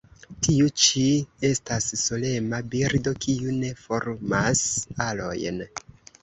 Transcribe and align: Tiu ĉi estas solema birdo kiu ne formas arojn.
Tiu 0.45 0.69
ĉi 0.83 1.01
estas 1.49 1.89
solema 2.03 2.61
birdo 2.71 3.13
kiu 3.27 3.53
ne 3.59 3.71
formas 3.83 4.65
arojn. 5.07 5.63